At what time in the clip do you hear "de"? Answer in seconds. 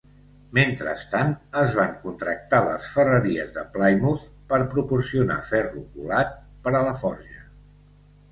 3.57-3.65